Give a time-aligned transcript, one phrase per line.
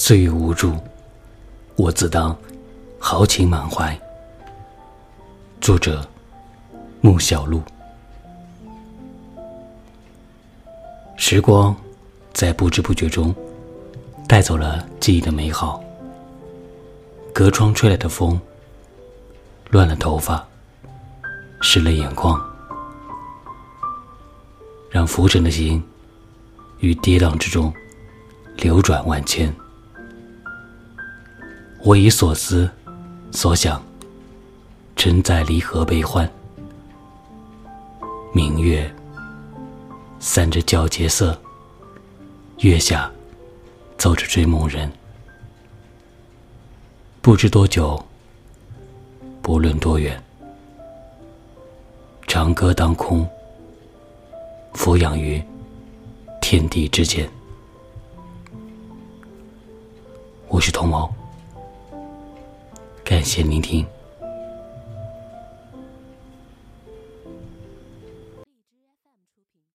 [0.00, 0.72] 岁月无助，
[1.74, 2.34] 我自当
[3.00, 3.98] 豪情满怀。
[5.60, 6.06] 作者：
[7.00, 7.60] 穆小璐。
[11.16, 11.74] 时光
[12.32, 13.34] 在不知不觉中
[14.28, 15.82] 带走了记忆的美好。
[17.34, 18.40] 隔窗吹来的风，
[19.70, 20.46] 乱了头发，
[21.60, 22.40] 湿了眼眶，
[24.88, 25.82] 让浮沉的心
[26.78, 27.74] 于跌宕之中
[28.58, 29.52] 流转万千。
[31.84, 32.68] 我以所思
[33.30, 33.82] 所想，
[34.96, 36.28] 承载离合悲欢。
[38.34, 38.92] 明月
[40.18, 41.40] 散着皎洁色，
[42.58, 43.10] 月下
[43.96, 44.90] 奏着追梦人。
[47.22, 48.04] 不知多久，
[49.40, 50.22] 不论多远，
[52.26, 53.26] 长歌当空，
[54.74, 55.42] 俯仰于
[56.40, 57.28] 天地之间。
[60.48, 61.12] 我是童毛，
[63.18, 63.97] 感谢聆听。